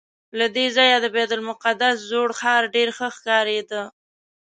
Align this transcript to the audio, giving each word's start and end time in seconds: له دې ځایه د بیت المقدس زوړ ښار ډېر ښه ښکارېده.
له 0.37 0.45
دې 0.55 0.65
ځایه 0.77 0.97
د 1.01 1.05
بیت 1.15 1.31
المقدس 1.37 1.95
زوړ 2.09 2.29
ښار 2.39 2.63
ډېر 2.75 2.89
ښه 2.97 3.07
ښکارېده. 3.15 3.83